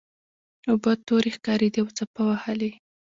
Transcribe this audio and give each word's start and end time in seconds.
اوبه 0.69 0.91
تورې 1.07 1.31
ښکاریدې 1.35 1.79
او 1.81 1.87
څپه 1.97 2.21
وهلې. 2.27 2.71